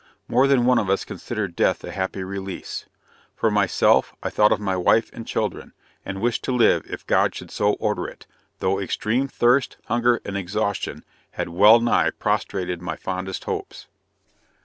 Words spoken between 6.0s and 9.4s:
and wished to live if God should so order it, though extreme